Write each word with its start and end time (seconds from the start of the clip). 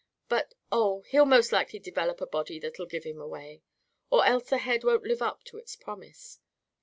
"But 0.29 0.55
oh, 0.71 1.01
he'll 1.09 1.27
most 1.27 1.51
likely 1.51 1.77
develop 1.77 2.21
a 2.21 2.25
body 2.25 2.57
that'll 2.57 2.87
give 2.87 3.03
him 3.03 3.21
away! 3.21 3.61
Or 4.09 4.25
else 4.25 4.49
the 4.49 4.57
head 4.57 4.83
won't 4.83 5.03
live 5.05 5.21
up 5.21 5.43
to 5.43 5.57
its 5.59 5.75
promise. 5.75 6.39